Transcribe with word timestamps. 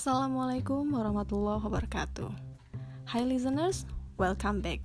Assalamualaikum 0.00 0.96
warahmatullahi 0.96 1.60
wabarakatuh. 1.60 2.32
Hai 3.04 3.20
listeners, 3.20 3.84
welcome 4.16 4.64
back. 4.64 4.80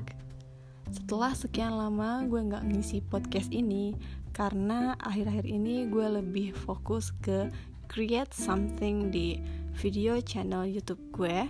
Setelah 0.92 1.32
sekian 1.32 1.72
lama 1.72 2.28
gue 2.28 2.44
gak 2.52 2.68
ngisi 2.68 3.00
podcast 3.00 3.48
ini 3.56 3.96
Karena 4.36 4.92
akhir-akhir 5.00 5.48
ini 5.48 5.88
gue 5.88 6.20
lebih 6.20 6.52
fokus 6.52 7.16
ke 7.24 7.48
create 7.88 8.36
something 8.36 9.08
di 9.08 9.40
video 9.80 10.20
channel 10.20 10.68
youtube 10.68 11.00
gue. 11.16 11.48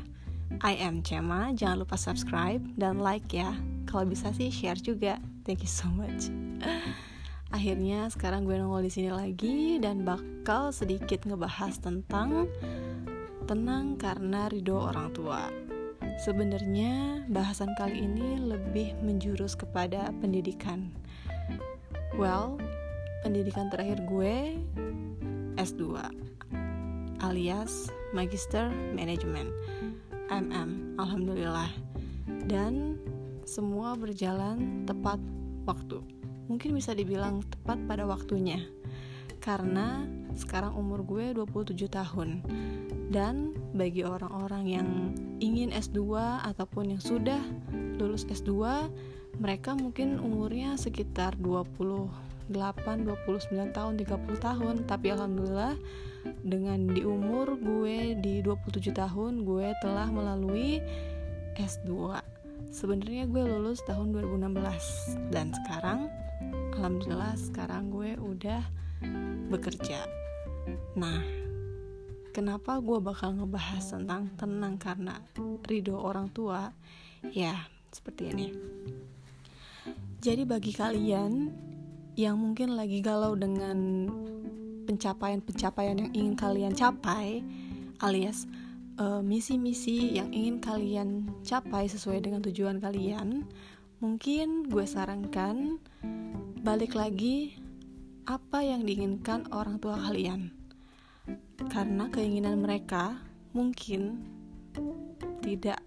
I 0.61 0.73
am 0.77 1.01
Cema, 1.01 1.49
jangan 1.57 1.81
lupa 1.81 1.97
subscribe 1.97 2.61
dan 2.77 3.01
like 3.01 3.33
ya. 3.33 3.57
Kalau 3.89 4.05
bisa 4.05 4.29
sih 4.37 4.53
share 4.53 4.77
juga, 4.77 5.17
thank 5.41 5.65
you 5.65 5.71
so 5.73 5.89
much. 5.89 6.29
Akhirnya 7.49 8.13
sekarang 8.13 8.45
gue 8.45 8.61
nongol 8.61 8.85
di 8.85 8.93
sini 8.93 9.09
lagi 9.09 9.81
dan 9.81 10.05
bakal 10.05 10.69
sedikit 10.69 11.25
ngebahas 11.25 11.81
tentang 11.81 12.45
Tenang 13.45 14.01
karena 14.01 14.49
ridho 14.49 14.89
orang 14.89 15.13
tua. 15.13 15.53
Sebenarnya 16.25 17.21
bahasan 17.29 17.77
kali 17.77 18.01
ini 18.01 18.41
lebih 18.41 18.97
menjurus 19.05 19.53
kepada 19.53 20.09
pendidikan. 20.17 20.89
Well, 22.17 22.57
pendidikan 23.21 23.69
terakhir 23.69 24.01
gue 24.09 24.57
S2 25.61 25.81
alias 27.21 27.93
Magister 28.17 28.73
Management 28.97 29.53
MM. 30.33 30.97
Alhamdulillah. 30.97 31.69
Dan 32.49 32.97
semua 33.45 33.93
berjalan 33.93 34.89
tepat 34.89 35.21
waktu. 35.69 36.01
Mungkin 36.49 36.73
bisa 36.73 36.97
dibilang 36.97 37.45
tepat 37.45 37.77
pada 37.85 38.09
waktunya. 38.09 38.57
Karena 39.45 40.09
sekarang 40.33 40.73
umur 40.73 41.05
gue 41.05 41.37
27 41.37 41.85
tahun. 41.85 42.41
Dan 43.13 43.53
bagi 43.77 44.01
orang-orang 44.01 44.63
yang 44.65 44.89
ingin 45.37 45.69
S2 45.69 46.01
ataupun 46.41 46.97
yang 46.97 47.01
sudah 47.01 47.39
lulus 48.01 48.25
S2, 48.25 48.89
mereka 49.37 49.77
mungkin 49.77 50.17
umurnya 50.17 50.73
sekitar 50.81 51.37
28, 51.37 52.49
29 52.49 53.77
tahun, 53.77 53.93
30 54.01 54.41
tahun, 54.41 54.75
tapi 54.89 55.13
alhamdulillah 55.13 55.77
dengan 56.41 56.89
di 56.89 57.05
umur 57.05 57.53
gue 57.61 58.17
di 58.17 58.41
27 58.41 58.97
tahun 58.97 59.45
gue 59.45 59.67
telah 59.85 60.09
melalui 60.09 60.81
S2. 61.59 62.17
Sebenarnya 62.73 63.29
gue 63.29 63.43
lulus 63.45 63.85
tahun 63.85 64.11
2016 64.11 65.31
dan 65.31 65.53
sekarang 65.63 66.09
alhamdulillah 66.75 67.37
sekarang 67.39 67.93
gue 67.93 68.17
udah 68.19 68.65
bekerja. 69.51 70.03
Nah, 70.95 71.21
kenapa 72.35 72.83
gue 72.83 72.99
bakal 72.99 73.31
ngebahas 73.39 73.95
tentang 73.95 74.27
tenang 74.35 74.75
karena 74.75 75.23
ridho 75.63 75.95
orang 75.95 76.27
tua 76.35 76.67
ya 77.31 77.55
seperti 77.95 78.35
ini 78.35 78.47
jadi 80.19 80.43
bagi 80.43 80.75
kalian 80.75 81.55
yang 82.19 82.35
mungkin 82.35 82.75
lagi 82.75 82.99
galau 82.99 83.39
dengan 83.39 84.11
pencapaian-pencapaian 84.83 85.95
yang 85.95 86.11
ingin 86.11 86.35
kalian 86.35 86.73
capai 86.75 87.39
alias 88.03 88.51
eh, 88.99 89.21
misi-misi 89.23 90.11
uh, 90.11 90.19
yang 90.19 90.29
ingin 90.35 90.59
kalian 90.59 91.09
capai 91.39 91.87
sesuai 91.87 92.19
dengan 92.19 92.43
tujuan 92.43 92.83
kalian 92.83 93.47
mungkin 94.03 94.67
gue 94.67 94.83
sarankan 94.83 95.79
balik 96.67 96.99
lagi 96.99 97.55
apa 98.25 98.65
yang 98.65 98.89
diinginkan 98.89 99.45
orang 99.53 99.77
tua 99.77 100.01
kalian? 100.01 100.49
Karena 101.69 102.09
keinginan 102.09 102.57
mereka 102.57 103.21
mungkin 103.53 104.25
tidak 105.45 105.77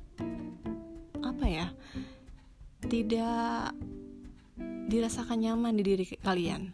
apa 1.19 1.45
ya 1.45 1.67
tidak 2.87 3.75
dirasakan 4.87 5.43
nyaman 5.43 5.75
di 5.77 5.83
diri 5.83 6.07
kalian. 6.23 6.71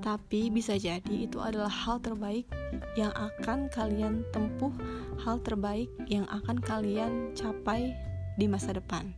Tapi 0.00 0.48
bisa 0.48 0.76
jadi 0.76 1.28
itu 1.28 1.40
adalah 1.40 1.68
hal 1.68 2.00
terbaik 2.00 2.48
yang 2.96 3.12
akan 3.12 3.68
kalian 3.72 4.24
tempuh 4.32 4.72
hal 5.20 5.40
terbaik 5.44 5.88
yang 6.08 6.24
akan 6.32 6.60
kalian 6.60 7.32
capai 7.36 7.92
di 8.40 8.48
masa 8.48 8.72
depan. 8.72 9.12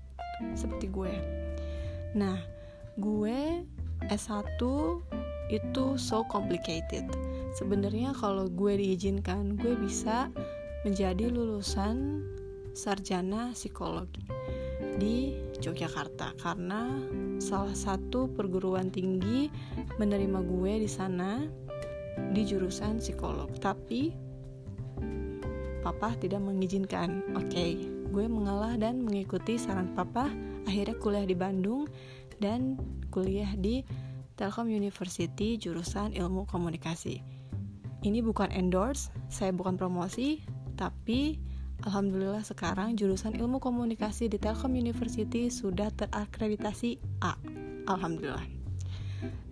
Seperti 0.59 0.91
gue. 0.91 1.15
Nah 2.19 2.39
gue 2.99 3.63
S1 4.11 4.61
itu 5.49 5.95
so 5.99 6.27
complicated. 6.27 7.07
Sebenarnya 7.57 8.13
kalau 8.13 8.51
gue 8.51 8.77
diizinkan 8.77 9.57
gue 9.57 9.75
bisa 9.79 10.29
menjadi 10.85 11.33
lulusan 11.33 12.23
sarjana 12.77 13.57
psikologi 13.57 14.23
di 15.01 15.33
Yogyakarta 15.65 16.37
karena 16.37 17.01
salah 17.41 17.73
satu 17.73 18.29
perguruan 18.29 18.93
tinggi 18.93 19.49
menerima 19.97 20.41
gue 20.45 20.73
di 20.85 20.91
sana 20.91 21.41
di 22.33 22.43
jurusan 22.45 23.01
psikolog. 23.01 23.49
Tapi 23.57 24.13
papa 25.81 26.13
tidak 26.21 26.45
mengizinkan. 26.45 27.25
Oke 27.39 27.49
okay, 27.49 27.71
gue 28.13 28.27
mengalah 28.29 28.77
dan 28.77 29.01
mengikuti 29.05 29.57
saran 29.57 29.93
papa. 29.97 30.29
Akhirnya 30.67 30.99
kuliah 30.99 31.27
di 31.29 31.37
Bandung 31.39 31.87
dan 32.43 32.77
kuliah 33.09 33.49
di 33.57 33.81
Telkom 34.37 34.69
University 34.69 35.57
jurusan 35.57 36.13
ilmu 36.13 36.45
komunikasi 36.45 37.25
ini 38.07 38.23
bukan 38.23 38.55
endorse, 38.55 39.11
saya 39.27 39.51
bukan 39.51 39.75
promosi, 39.75 40.39
tapi 40.79 41.43
alhamdulillah 41.83 42.47
sekarang 42.47 42.95
jurusan 42.95 43.35
ilmu 43.35 43.59
komunikasi 43.59 44.31
di 44.31 44.39
Telkom 44.39 44.79
University 44.79 45.51
sudah 45.51 45.91
terakreditasi 45.91 47.03
A. 47.27 47.35
Alhamdulillah. 47.91 48.47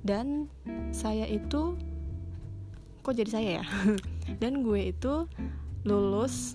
Dan 0.07 0.47
saya 0.95 1.27
itu 1.27 1.75
kok 3.03 3.19
jadi 3.19 3.31
saya 3.33 3.51
ya? 3.59 3.67
Dan 4.43 4.63
gue 4.63 4.95
itu 4.95 5.27
lulus 5.83 6.55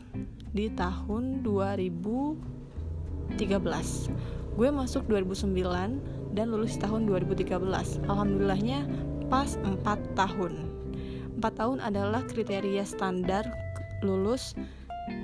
di 0.56 0.72
tahun 0.72 1.44
2013. 1.44 3.36
Gue 4.56 4.70
masuk 4.72 5.04
2009 5.12 6.19
dan 6.34 6.54
lulus 6.54 6.78
tahun 6.78 7.10
2013. 7.10 8.06
Alhamdulillahnya 8.06 8.86
pas 9.30 9.58
4 9.62 9.84
tahun. 10.18 10.54
4 11.40 11.60
tahun 11.60 11.78
adalah 11.80 12.26
kriteria 12.28 12.84
standar 12.84 13.48
lulus 14.04 14.56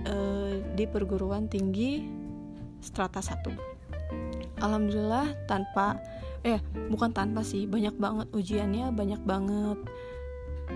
uh, 0.07 0.59
di 0.75 0.85
perguruan 0.87 1.47
tinggi 1.47 2.03
strata 2.83 3.23
1 3.23 3.75
Alhamdulillah 4.61 5.35
tanpa 5.49 5.99
eh 6.45 6.61
bukan 6.87 7.11
tanpa 7.11 7.41
sih 7.41 7.65
banyak 7.65 7.97
banget 7.97 8.27
ujiannya 8.31 8.93
banyak 8.93 9.21
banget 9.25 9.79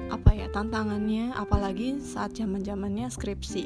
apa 0.09 0.29
ya 0.33 0.47
tantangannya 0.49 1.33
apalagi 1.33 1.97
saat 1.97 2.37
zaman 2.37 2.61
zamannya 2.61 3.09
skripsi. 3.09 3.65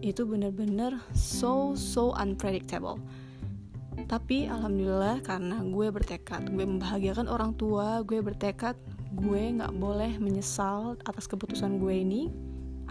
Itu 0.00 0.24
bener-bener 0.24 1.00
so 1.12 1.76
so 1.76 2.12
unpredictable 2.16 3.00
tapi 4.06 4.48
alhamdulillah 4.48 5.20
karena 5.20 5.60
gue 5.64 5.86
bertekad 5.92 6.48
gue 6.52 6.64
membahagiakan 6.64 7.26
orang 7.28 7.52
tua 7.58 8.00
gue 8.06 8.22
bertekad 8.22 8.78
gue 9.18 9.42
nggak 9.58 9.74
boleh 9.76 10.16
menyesal 10.22 10.96
atas 11.04 11.26
keputusan 11.26 11.82
gue 11.82 11.94
ini 11.94 12.30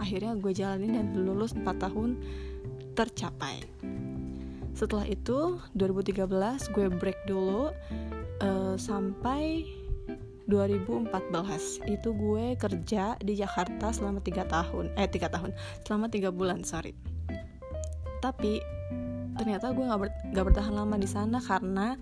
akhirnya 0.00 0.32
gue 0.36 0.52
jalanin 0.56 0.96
dan 0.96 1.06
lulus 1.12 1.52
4 1.52 1.64
tahun 1.76 2.16
tercapai. 2.96 3.60
Setelah 4.72 5.04
itu 5.04 5.60
2013 5.76 6.24
gue 6.72 6.86
break 6.88 7.28
dulu 7.28 7.68
uh, 8.40 8.74
sampai 8.80 9.68
2014 10.48 11.14
itu 11.86 12.08
gue 12.10 12.44
kerja 12.58 13.14
di 13.22 13.38
Jakarta 13.38 13.94
selama 13.94 14.18
tiga 14.18 14.42
tahun 14.50 14.90
eh 14.98 15.06
tiga 15.06 15.30
tahun 15.30 15.54
selama 15.86 16.10
tiga 16.10 16.34
bulan 16.34 16.66
sorry. 16.66 16.96
Tapi 18.18 18.58
ternyata 19.40 19.72
gue 19.72 19.88
nggak 19.88 20.00
ber, 20.04 20.10
gak 20.36 20.44
bertahan 20.52 20.74
lama 20.76 21.00
di 21.00 21.08
sana 21.08 21.40
karena 21.40 21.96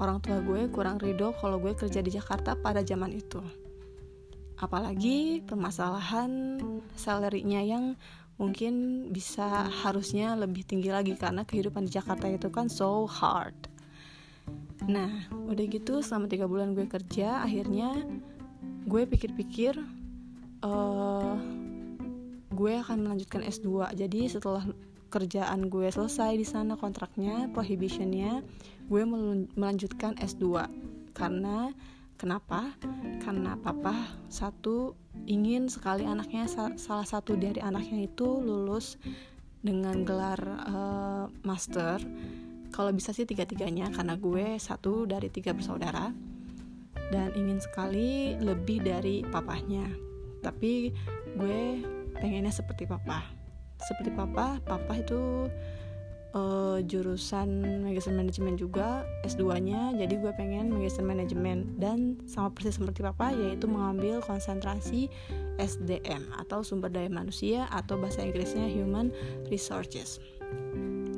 orang 0.00 0.16
tua 0.24 0.40
gue 0.40 0.72
kurang 0.72 0.96
ridho 0.96 1.36
kalau 1.36 1.60
gue 1.60 1.76
kerja 1.76 2.00
di 2.00 2.08
Jakarta 2.08 2.56
pada 2.56 2.80
zaman 2.80 3.12
itu. 3.12 3.44
Apalagi 4.56 5.44
permasalahan 5.44 6.56
salary-nya 6.96 7.60
yang 7.60 7.84
mungkin 8.40 9.04
bisa 9.12 9.68
harusnya 9.68 10.32
lebih 10.32 10.64
tinggi 10.64 10.88
lagi 10.88 11.12
karena 11.12 11.44
kehidupan 11.44 11.84
di 11.84 11.92
Jakarta 11.92 12.24
itu 12.32 12.48
kan 12.48 12.72
so 12.72 13.04
hard. 13.04 13.68
Nah, 14.88 15.28
udah 15.28 15.64
gitu 15.68 16.00
selama 16.00 16.32
tiga 16.32 16.48
bulan 16.48 16.72
gue 16.72 16.88
kerja, 16.88 17.44
akhirnya 17.44 17.92
gue 18.88 19.04
pikir-pikir 19.04 19.76
uh, 20.64 21.36
gue 22.48 22.72
akan 22.80 23.04
melanjutkan 23.04 23.44
S2. 23.44 23.92
Jadi 23.92 24.32
setelah 24.32 24.64
kerjaan 25.10 25.66
gue 25.66 25.90
selesai 25.90 26.38
di 26.38 26.46
sana 26.46 26.78
kontraknya 26.78 27.50
prohibitionnya 27.50 28.46
gue 28.86 29.02
melanjutkan 29.58 30.14
S2 30.16 30.70
karena 31.12 31.74
Kenapa? 32.20 32.76
Karena 33.24 33.56
papa 33.56 33.96
satu 34.28 34.92
ingin 35.24 35.72
sekali 35.72 36.04
anaknya 36.04 36.44
salah 36.76 37.08
satu 37.08 37.32
dari 37.32 37.64
anaknya 37.64 38.04
itu 38.12 38.44
lulus 38.44 39.00
dengan 39.64 40.04
gelar 40.04 40.36
uh, 40.68 41.24
master. 41.48 41.96
Kalau 42.68 42.92
bisa 42.92 43.16
sih 43.16 43.24
tiga-tiganya 43.24 43.88
karena 43.88 44.20
gue 44.20 44.60
satu 44.60 45.08
dari 45.08 45.32
tiga 45.32 45.56
bersaudara 45.56 46.12
dan 47.08 47.32
ingin 47.32 47.56
sekali 47.64 48.36
lebih 48.36 48.84
dari 48.84 49.24
papahnya. 49.24 49.88
Tapi 50.44 50.92
gue 51.40 51.60
pengennya 52.20 52.52
seperti 52.52 52.84
papa. 52.84 53.39
Seperti 53.88 54.10
papa, 54.12 54.60
papa 54.64 54.92
itu 54.98 55.48
uh, 56.34 56.78
jurusan 56.84 57.48
manajemen 57.84 58.26
manajemen 58.26 58.54
juga 58.58 59.06
S2-nya 59.26 59.98
jadi 59.98 60.14
gue 60.20 60.32
pengen 60.34 60.70
manajemen 60.74 61.02
manajemen 61.06 61.58
dan 61.78 62.18
sama 62.26 62.50
persis 62.54 62.78
seperti 62.78 63.02
papa 63.02 63.34
yaitu 63.34 63.66
mengambil 63.66 64.22
konsentrasi 64.22 65.10
SDM 65.60 66.30
atau 66.40 66.64
sumber 66.64 66.88
daya 66.88 67.10
manusia 67.12 67.68
atau 67.74 68.00
bahasa 68.00 68.24
Inggrisnya 68.24 68.66
human 68.68 69.12
resources. 69.52 70.22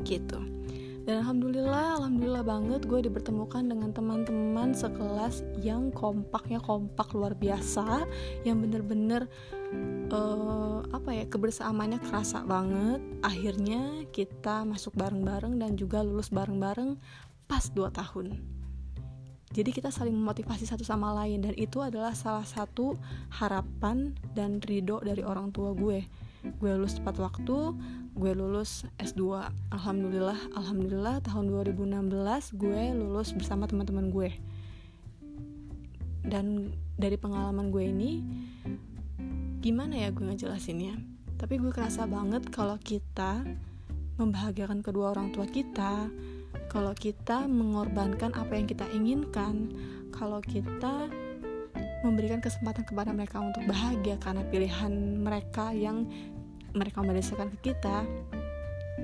Gitu 0.02 0.51
dan 1.02 1.26
alhamdulillah 1.26 1.98
alhamdulillah 1.98 2.46
banget 2.46 2.86
gue 2.86 3.10
dipertemukan 3.10 3.66
dengan 3.66 3.90
teman-teman 3.90 4.70
sekelas 4.70 5.42
yang 5.58 5.90
kompaknya 5.90 6.62
kompak 6.62 7.10
luar 7.10 7.34
biasa. 7.34 8.06
Yang 8.46 8.56
bener-bener 8.66 9.22
uh, 10.14 10.86
apa 10.94 11.10
ya 11.10 11.24
kebersamaannya 11.26 11.98
kerasa 12.06 12.46
banget. 12.46 13.02
Akhirnya 13.18 14.06
kita 14.14 14.62
masuk 14.62 14.94
bareng-bareng 14.94 15.58
dan 15.58 15.74
juga 15.74 16.06
lulus 16.06 16.30
bareng-bareng 16.30 16.94
pas 17.50 17.66
2 17.66 17.90
tahun. 17.90 18.38
Jadi 19.52 19.68
kita 19.74 19.92
saling 19.92 20.16
memotivasi 20.16 20.64
satu 20.64 20.86
sama 20.86 21.12
lain 21.12 21.44
dan 21.44 21.52
itu 21.58 21.82
adalah 21.82 22.16
salah 22.16 22.46
satu 22.46 22.96
harapan 23.42 24.16
dan 24.32 24.62
ridho 24.64 25.02
dari 25.04 25.20
orang 25.20 25.52
tua 25.52 25.76
gue 25.76 26.06
gue 26.42 26.70
lulus 26.74 26.98
tepat 26.98 27.22
waktu 27.22 27.58
gue 28.12 28.32
lulus 28.34 28.84
S2 28.98 29.46
Alhamdulillah 29.72 30.36
Alhamdulillah 30.58 31.22
tahun 31.22 31.48
2016 31.48 32.58
gue 32.58 32.82
lulus 32.98 33.32
bersama 33.32 33.70
teman-teman 33.70 34.10
gue. 34.10 34.30
Dan 36.22 36.70
dari 36.98 37.18
pengalaman 37.18 37.70
gue 37.74 37.84
ini 37.88 38.10
gimana 39.62 39.96
ya 39.96 40.08
gue 40.10 40.22
ngejelasinnya? 40.22 40.98
Tapi 41.38 41.58
gue 41.58 41.70
kerasa 41.74 42.06
banget 42.06 42.46
kalau 42.50 42.78
kita 42.78 43.42
membahagiakan 44.20 44.84
kedua 44.84 45.16
orang 45.16 45.32
tua 45.32 45.48
kita 45.48 46.06
kalau 46.68 46.92
kita 46.92 47.48
mengorbankan 47.48 48.32
apa 48.36 48.56
yang 48.56 48.68
kita 48.68 48.84
inginkan 48.92 49.72
kalau 50.12 50.40
kita 50.44 51.08
memberikan 52.02 52.42
kesempatan 52.42 52.84
kepada 52.84 53.14
mereka 53.14 53.38
untuk 53.40 53.62
bahagia 53.64 54.18
karena 54.18 54.42
pilihan 54.50 54.92
mereka 55.22 55.70
yang 55.72 56.04
mereka 56.72 57.04
mendasarkan 57.04 57.52
ke 57.56 57.72
kita 57.72 58.04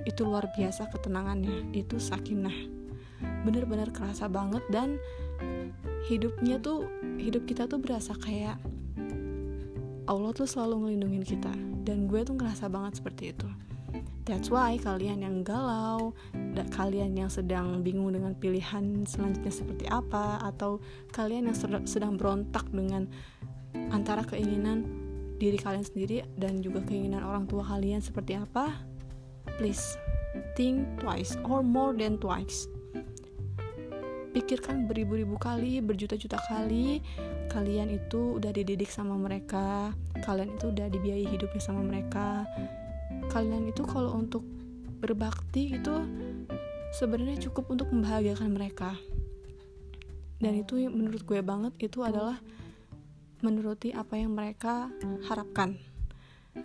itu 0.05 0.20
luar 0.25 0.49
biasa 0.53 0.88
ketenangannya 0.93 1.73
itu 1.73 1.97
sakinah. 2.00 2.55
Bener-bener 3.44 3.91
kerasa 3.91 4.31
banget 4.31 4.62
dan 4.70 5.00
hidupnya 6.06 6.59
tuh 6.62 6.87
hidup 7.19 7.44
kita 7.44 7.67
tuh 7.67 7.79
berasa 7.79 8.15
kayak 8.17 8.56
Allah 10.09 10.32
tuh 10.32 10.49
selalu 10.49 10.88
ngelindungin 10.88 11.25
kita 11.26 11.53
dan 11.85 12.09
gue 12.09 12.20
tuh 12.25 12.37
ngerasa 12.37 12.70
banget 12.73 13.03
seperti 13.03 13.37
itu. 13.37 13.49
That's 14.29 14.53
why 14.53 14.76
kalian 14.76 15.25
yang 15.25 15.41
galau, 15.41 16.12
kalian 16.76 17.17
yang 17.17 17.32
sedang 17.32 17.81
bingung 17.81 18.12
dengan 18.12 18.37
pilihan 18.37 19.09
selanjutnya 19.09 19.49
seperti 19.49 19.88
apa, 19.88 20.37
atau 20.44 20.85
kalian 21.17 21.49
yang 21.49 21.56
sedang 21.88 22.21
berontak 22.21 22.69
dengan 22.69 23.09
antara 23.88 24.21
keinginan 24.29 24.85
diri 25.38 25.58
kalian 25.58 25.87
sendiri 25.87 26.26
dan 26.35 26.58
juga 26.58 26.82
keinginan 26.82 27.23
orang 27.23 27.46
tua 27.46 27.62
kalian 27.62 28.02
seperti 28.02 28.35
apa, 28.35 28.75
please 29.56 29.94
think 30.58 30.82
twice 30.99 31.38
or 31.46 31.62
more 31.62 31.94
than 31.94 32.19
twice. 32.19 32.67
Pikirkan 34.35 34.87
beribu-ribu 34.87 35.40
kali, 35.40 35.81
berjuta-juta 35.81 36.37
kali, 36.46 37.00
kalian 37.49 37.88
itu 37.90 38.37
udah 38.38 38.52
dididik 38.52 38.93
sama 38.93 39.17
mereka, 39.17 39.96
kalian 40.23 40.55
itu 40.55 40.69
udah 40.69 40.87
dibiayai 40.93 41.26
hidupnya 41.26 41.62
sama 41.62 41.81
mereka. 41.81 42.44
Kalian 43.32 43.67
itu 43.70 43.82
kalau 43.88 44.14
untuk 44.14 44.44
berbakti 45.00 45.79
itu 45.79 45.94
sebenarnya 46.99 47.49
cukup 47.49 47.73
untuk 47.73 47.88
membahagiakan 47.90 48.50
mereka. 48.52 48.94
Dan 50.38 50.62
itu 50.62 50.79
menurut 50.87 51.26
gue 51.26 51.40
banget 51.43 51.75
itu 51.82 51.99
adalah 52.06 52.38
menuruti 53.40 53.94
apa 53.94 54.19
yang 54.19 54.35
mereka 54.35 54.90
harapkan 55.26 55.79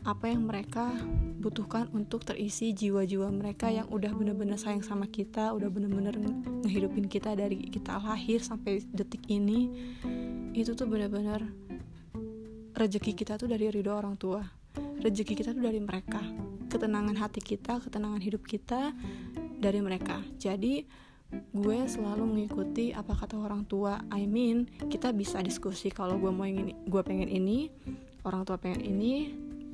apa 0.02 0.26
yang 0.26 0.50
mereka 0.50 0.90
butuhkan 1.38 1.86
untuk 1.94 2.26
terisi 2.26 2.74
jiwa-jiwa 2.74 3.30
mereka 3.30 3.70
yang 3.70 3.86
udah 3.94 4.10
bener-bener 4.10 4.58
sayang 4.58 4.82
sama 4.82 5.06
kita 5.06 5.54
udah 5.54 5.70
bener-bener 5.70 6.18
ngehidupin 6.66 7.06
kita 7.06 7.38
dari 7.38 7.70
kita 7.70 8.02
lahir 8.02 8.42
sampai 8.42 8.82
detik 8.90 9.22
ini. 9.30 9.70
Itu 10.58 10.74
tuh 10.74 10.90
bener-bener 10.90 11.46
rezeki 12.74 13.14
kita 13.14 13.38
tuh 13.38 13.46
dari 13.46 13.70
ridho 13.70 13.94
orang 13.94 14.18
tua 14.18 14.42
rezeki 14.74 15.34
kita 15.38 15.54
tuh 15.54 15.62
dari 15.62 15.78
mereka 15.78 16.20
ketenangan 16.74 17.14
hati 17.22 17.38
kita 17.38 17.78
ketenangan 17.86 18.18
hidup 18.18 18.42
kita 18.50 18.96
dari 19.62 19.80
mereka. 19.80 20.26
Jadi 20.42 20.82
gue 21.54 21.78
selalu 21.86 22.24
mengikuti 22.26 22.92
apa 22.94 23.14
kata 23.18 23.38
orang 23.38 23.66
tua. 23.66 24.02
I 24.14 24.26
mean 24.26 24.70
kita 24.90 25.14
bisa 25.14 25.40
diskusi 25.42 25.90
kalau 25.90 26.18
gue 26.18 26.30
mau 26.30 26.48
ini 26.48 26.74
gue 26.86 27.02
pengen 27.02 27.30
ini 27.30 27.70
orang 28.26 28.44
tua 28.48 28.58
pengen 28.58 28.82
ini 28.82 29.34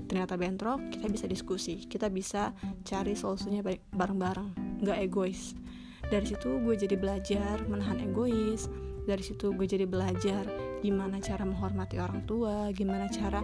ternyata 0.10 0.36
bentrok 0.36 0.92
kita 0.92 1.08
bisa 1.08 1.26
diskusi. 1.30 1.86
Kita 1.86 2.08
bisa 2.10 2.52
cari 2.84 3.14
solusinya 3.14 3.64
bareng-bareng. 3.94 4.82
Nggak 4.84 4.98
egois. 5.06 5.54
Dari 6.10 6.26
situ 6.26 6.60
gue 6.64 6.76
jadi 6.76 6.96
belajar 6.98 7.62
menahan 7.70 8.02
egois. 8.02 8.66
Dari 9.06 9.24
situ 9.26 9.54
gue 9.54 9.66
jadi 9.66 9.86
belajar 9.90 10.46
gimana 10.80 11.20
cara 11.20 11.44
menghormati 11.44 12.00
orang 12.00 12.24
tua 12.24 12.72
gimana 12.72 13.12
cara 13.12 13.44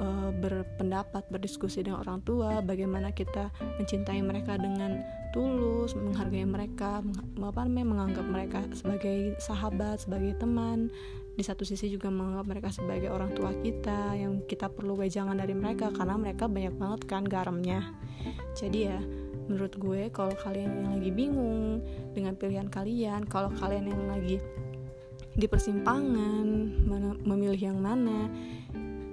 uh, 0.00 0.30
berpendapat 0.34 1.26
berdiskusi 1.30 1.84
dengan 1.84 2.02
orang 2.02 2.22
tua 2.22 2.62
bagaimana 2.64 3.12
kita 3.12 3.50
mencintai 3.78 4.22
mereka 4.22 4.56
dengan 4.56 5.02
tulus 5.30 5.92
menghargai 5.92 6.48
mereka 6.48 7.04
apa 7.38 7.60
namanya 7.68 7.86
menganggap 7.86 8.26
mereka 8.26 8.60
sebagai 8.72 9.36
sahabat 9.42 10.02
sebagai 10.02 10.34
teman. 10.40 10.88
Di 11.38 11.46
satu 11.46 11.62
sisi 11.62 11.86
juga 11.86 12.10
menganggap 12.10 12.46
mereka 12.50 12.68
sebagai 12.74 13.14
orang 13.14 13.30
tua 13.30 13.54
kita 13.62 14.18
yang 14.18 14.42
kita 14.50 14.66
perlu 14.66 14.98
wejangan 14.98 15.38
dari 15.38 15.54
mereka 15.54 15.94
karena 15.94 16.18
mereka 16.18 16.50
banyak 16.50 16.74
banget 16.74 17.00
kan 17.06 17.22
garamnya. 17.22 17.94
Jadi 18.58 18.78
ya 18.90 18.98
menurut 19.46 19.78
gue 19.80 20.10
kalau 20.12 20.34
kalian 20.34 20.84
yang 20.84 20.90
lagi 20.98 21.10
bingung 21.14 21.80
dengan 22.12 22.36
pilihan 22.36 22.68
kalian 22.68 23.24
kalau 23.24 23.48
kalian 23.56 23.88
yang 23.88 24.04
lagi 24.12 24.36
di 25.38 25.46
persimpangan 25.46 26.44
memilih 27.24 27.72
yang 27.72 27.78
mana 27.78 28.26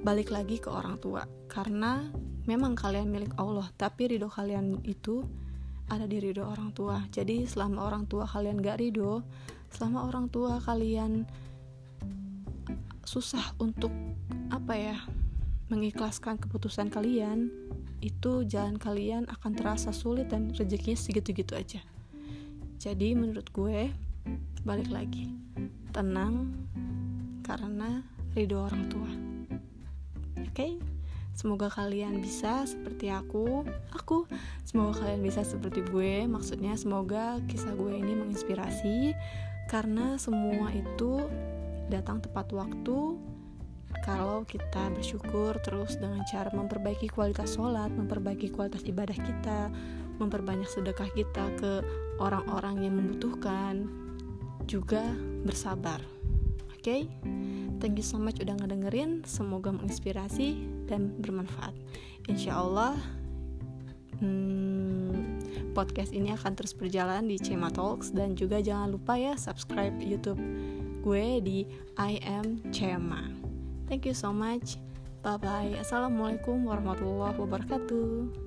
balik 0.06 0.30
lagi 0.30 0.62
ke 0.62 0.70
orang 0.70 1.02
tua. 1.02 1.26
Karena 1.50 2.06
memang 2.46 2.78
kalian 2.78 3.10
milik 3.10 3.34
Allah 3.42 3.66
tapi 3.74 4.14
ridho 4.14 4.30
kalian 4.30 4.86
itu 4.86 5.26
ada 5.90 6.06
di 6.06 6.22
ridho 6.22 6.46
orang 6.46 6.70
tua. 6.78 7.02
Jadi 7.10 7.50
selama 7.50 7.90
orang 7.90 8.06
tua 8.06 8.30
kalian 8.30 8.62
gak 8.62 8.78
ridho 8.78 9.26
selama 9.74 10.06
orang 10.06 10.30
tua 10.30 10.62
kalian 10.62 11.26
susah 13.02 13.58
untuk 13.58 13.90
apa 14.54 14.74
ya 14.78 14.98
mengikhlaskan 15.74 16.38
keputusan 16.38 16.94
kalian 16.94 17.50
itu 18.06 18.46
jalan 18.46 18.78
kalian 18.78 19.26
akan 19.26 19.58
terasa 19.58 19.90
sulit 19.90 20.30
dan 20.30 20.54
rezekinya 20.54 21.02
segitu-gitu 21.02 21.58
aja. 21.58 21.82
Jadi 22.78 23.18
menurut 23.18 23.50
gue 23.50 23.90
balik 24.62 24.94
lagi. 24.94 25.34
Tenang 25.90 26.54
karena 27.42 28.06
ridho 28.38 28.62
orang 28.62 28.86
tua 28.92 29.35
okay? 30.56 30.80
Semoga 31.36 31.68
kalian 31.68 32.24
bisa 32.24 32.64
seperti 32.64 33.12
aku, 33.12 33.68
aku. 33.92 34.24
Semoga 34.64 35.04
kalian 35.04 35.20
bisa 35.20 35.44
seperti 35.44 35.84
gue. 35.84 36.24
Maksudnya 36.32 36.80
semoga 36.80 37.44
kisah 37.52 37.76
gue 37.76 37.92
ini 37.92 38.16
menginspirasi 38.16 39.12
karena 39.68 40.16
semua 40.16 40.72
itu 40.72 41.28
datang 41.92 42.24
tepat 42.24 42.56
waktu 42.56 43.20
kalau 44.08 44.48
kita 44.48 44.92
bersyukur 44.96 45.58
terus 45.60 46.00
dengan 46.00 46.24
cara 46.30 46.48
memperbaiki 46.56 47.12
kualitas 47.12 47.60
sholat, 47.60 47.92
memperbaiki 47.92 48.54
kualitas 48.54 48.88
ibadah 48.88 49.18
kita, 49.18 49.74
memperbanyak 50.24 50.68
sedekah 50.72 51.10
kita 51.12 51.52
ke 51.60 51.84
orang-orang 52.24 52.86
yang 52.86 52.96
membutuhkan, 52.96 53.88
juga 54.70 55.04
bersabar. 55.44 56.15
Okay? 56.86 57.10
thank 57.82 57.98
you 57.98 58.06
so 58.06 58.22
much 58.22 58.38
udah 58.42 58.54
ngedengerin. 58.62 59.26
Semoga 59.26 59.74
menginspirasi 59.74 60.58
dan 60.86 61.18
bermanfaat. 61.18 61.74
Insya 62.30 62.62
Allah 62.62 62.94
hmm, 64.22 65.14
podcast 65.74 66.14
ini 66.14 66.34
akan 66.34 66.54
terus 66.58 66.78
berjalan 66.78 67.30
di 67.30 67.42
Cema 67.42 67.70
Talks 67.70 68.14
dan 68.14 68.34
juga 68.34 68.62
jangan 68.62 68.94
lupa 68.94 69.18
ya 69.18 69.34
subscribe 69.38 69.98
YouTube 70.02 70.40
gue 71.06 71.42
di 71.42 71.66
I 71.98 72.18
am 72.26 72.62
Cema. 72.74 73.30
Thank 73.86 74.10
you 74.10 74.18
so 74.18 74.34
much. 74.34 74.82
Bye 75.22 75.38
bye. 75.38 75.74
Assalamualaikum 75.78 76.66
warahmatullahi 76.66 77.38
wabarakatuh. 77.38 78.45